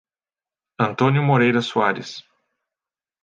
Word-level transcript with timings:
Antônio 0.79 1.21
Moreira 1.21 1.61
Soares 1.61 2.23